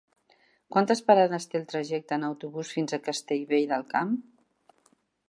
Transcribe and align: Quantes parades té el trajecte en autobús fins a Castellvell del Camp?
Quantes 0.75 1.01
parades 1.11 1.45
té 1.51 1.59
el 1.59 1.67
trajecte 1.73 2.19
en 2.19 2.25
autobús 2.31 2.71
fins 2.79 2.97
a 2.97 3.01
Castellvell 3.09 3.69
del 3.75 3.87
Camp? 3.93 4.19